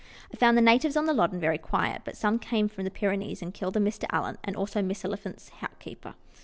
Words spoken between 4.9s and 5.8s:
Oliphant's hut